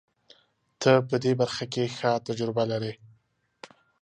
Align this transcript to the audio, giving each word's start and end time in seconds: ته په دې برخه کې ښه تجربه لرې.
ته 0.81 0.91
په 1.09 1.15
دې 1.23 1.31
برخه 1.41 1.65
کې 1.73 1.83
ښه 1.97 2.11
تجربه 2.27 2.63
لرې. 2.71 2.93